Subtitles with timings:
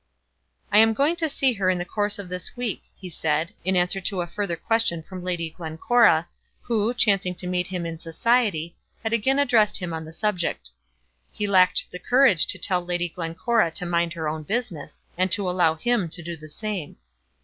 [0.71, 3.75] "I am going to see her in the course of this week," he said, in
[3.75, 6.27] answer to a further question from Lady Glencora,
[6.63, 10.71] who, chancing to meet him in society, had again addressed him on the subject.
[11.31, 15.47] He lacked the courage to tell Lady Glencora to mind her own business and to
[15.47, 16.95] allow him to do the same.